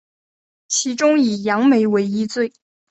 [0.67, 2.51] 其中以杨梅为一最。